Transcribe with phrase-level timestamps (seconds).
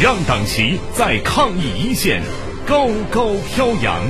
[0.00, 2.22] 让党旗在抗疫一线
[2.64, 4.00] 高高飘扬。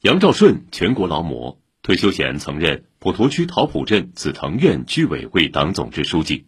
[0.00, 6.46] 杨兆顺，全国劳模，退休前曾任普陀区桃浦镇紫藤院居委会党总支书记。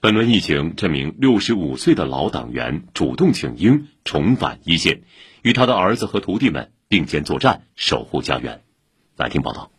[0.00, 5.02] 本轮疫情，这名六十五岁的老党员主动请缨，重返一线，
[5.42, 8.62] 与他的儿子和徒弟们并肩作战，守护家园。
[9.16, 9.72] 来听报道。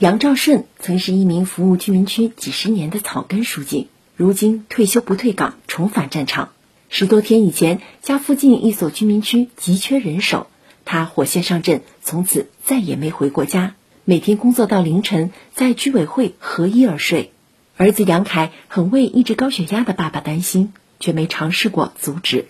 [0.00, 6.52] 杨兆顺曾是一名服务居民区几十年的草根书记，如今退休不退岗，重返战场。
[6.88, 10.46] 十多天以前，家附近一所居民区急缺人手，
[10.86, 13.74] 他火线上阵，从此再也没回过家。
[14.06, 17.30] 每天工作到凌晨，在居委会合衣而睡。
[17.76, 22.46] 儿子杨凯很为一直高血压的爸爸担心，却没尝试过阻止。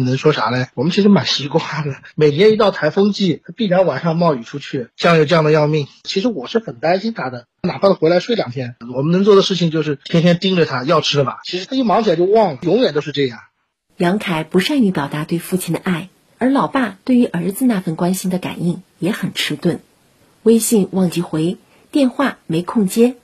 [0.00, 0.68] 能说啥呢？
[0.74, 1.96] 我们其实蛮习惯的。
[2.16, 5.86] 每年一到台风季，他必然晚上冒雨出去，降又降的要命。
[6.04, 11.40] 其实我是很担心他的，哪怕他回来睡两天，我们能做的事情就是天天盯着他要吃的吧。
[11.44, 13.38] 其实他一忙起来就忘了，永远都是这样。
[13.98, 16.08] 杨凯不善于表达对父亲的爱，
[16.38, 19.80] 而老爸对于儿子那份关心的感应也很迟钝。
[20.42, 21.58] 微信忘记回，
[21.90, 23.16] 电话没空接。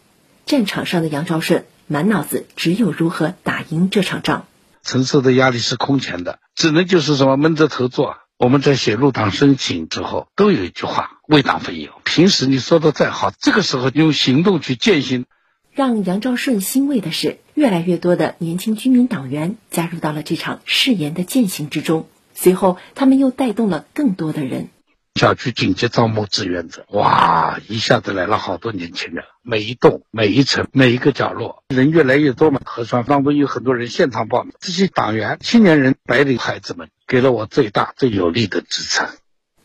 [0.44, 4.46] 战场上的杨兆顺满脑子只有如何打赢这场仗。
[4.88, 8.16] 承受的压力是空前的，只能就是什么闷着头做。
[8.38, 11.90] 我们在写入党申请之后，都有一句话：为党分忧。
[12.04, 15.26] 平时你说的再好，这个时候用行动去践行。
[15.72, 22.08] 让杨兆顺欣慰的是，越来越多的年轻居民党员加入到了这场誓言的践行之中。
[22.32, 24.70] 随后，他们又带动了更多的人。
[25.18, 32.60] 小区紧急招募志愿者，哇，一下子来了好多年轻人，每一栋、每一层、每一个角落，人越来越多嘛。
[32.64, 39.08] 核酸当中有很多人现场报名，这些党员、青年人、白领孩子们，给了我最大、最有力的支撑。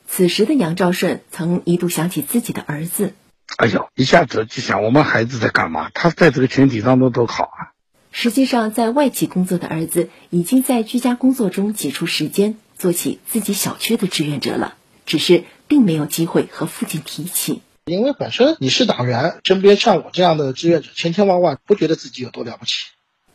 [0.07, 3.13] 此时的杨兆顺曾一度想起自己的儿子，
[3.57, 5.91] 哎呦，一下子就想我们孩子在干嘛？
[5.93, 7.71] 他在这个群体当中多好啊！
[8.11, 14.75] 实际上，在外企工作的儿子，已经在居家工作中挤出时间，做起自己小区的志愿者了。
[15.05, 22.85] 只是并没有机会和父亲提起，因为本身你是党员，身边像我这样的志愿者千千万万，不觉得自己有多了不起。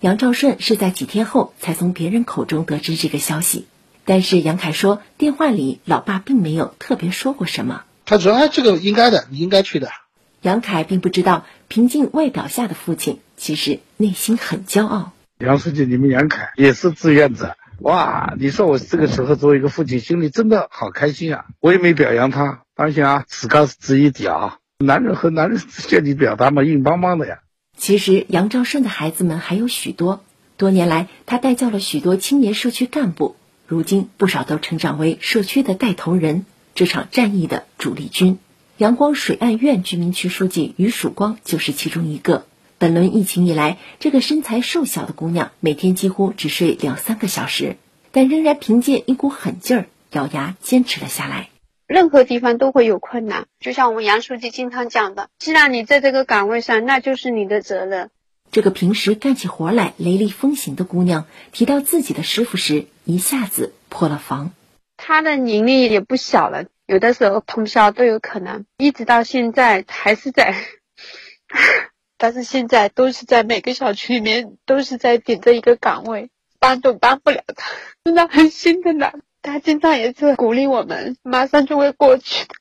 [0.01, 3.67] 杨兆顺是在几天后才从别人口中得知这个消息，
[4.05, 9.91] 但是杨凯说电话里老爸并没有特别说过什么，他说：“哎，这个应该的，你应该去的。”
[10.41, 15.13] 杨凯并不知道，平静外表下的父亲其实内心很骄傲。
[15.39, 17.57] 杨书记，你们杨凯也是志愿者。
[17.81, 21.45] 哇，你说我这个时候作为一个父亲，心里真的好开心啊！
[21.61, 27.39] 我也没表扬他，当心啊，此告知一点啊，男人和男人之间的表达嘛，硬邦邦的呀。
[27.77, 30.25] 其实杨兆顺的孩子们还有许多，
[30.57, 33.37] 多年来他带教了许多青年社区干部，
[33.69, 38.41] 如今不少都成长为社区的带头人，这场战役的主力军。
[38.77, 42.48] 阳光水岸苑居民区书记于曙光就是其中一个。
[42.79, 47.77] 本轮疫情以来，这个身材瘦小的姑娘每天几乎只睡两三个小时，
[48.13, 51.51] 但仍然凭借一股狠劲儿，咬牙坚持了下来。
[51.89, 58.11] 任何地方都会有困难，就像我们杨书记经常讲的，既然你在这个岗位上，那就是你的责任。
[58.53, 64.53] 这个平时干起活来雷厉风行的姑娘，提到自己的师傅时，一下子破了防。
[64.97, 70.55] 她的年龄也不小了，有的时候通宵都有可能，一直到现在还是在。
[72.19, 77.71] 但是现在都是在每个小区里面都是在顶着一个岗位，帮都帮不了他，
[78.05, 79.15] 真的很心疼他。
[79.41, 82.55] 他经常也是鼓励我们，马上就会过去的。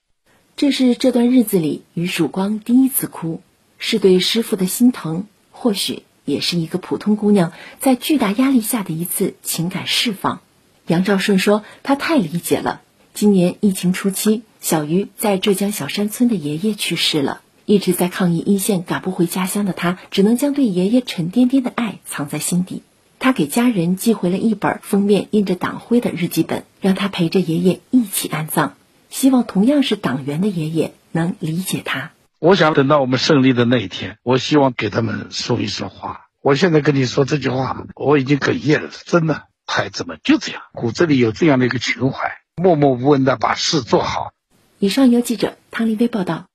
[0.56, 3.42] 这是这段日子里于曙光第一次哭，
[3.80, 10.42] 是对师傅的心疼，或许也是一个普通姑娘在巨大压力下的一次情感释放。
[10.86, 12.82] 杨兆顺说，他太理解了。
[13.16, 17.42] 今年疫情初期，小鱼在浙江小山村的爷爷去世了。
[17.68, 22.82] 一直在抗疫一线赶不回家乡的他，只能将对爷爷沉甸甸的爱藏在心底。
[23.20, 28.76] 他给家人寄回了一本封面印着党徽的日记本，让他陪着爷爷一起安葬。
[29.10, 32.12] 希望同样是党员的爷爷能理解他。
[32.40, 36.28] 我想等到我们胜利的那一天，我希望给他们说一说话。
[36.42, 38.92] 我现在跟你说这句话，我已经哽咽了。
[39.06, 44.32] 真的，孩子们就这样，骨子里有这样的一个情怀，默默无闻的把事做好。
[44.80, 46.46] 以上由记者汤立威报道。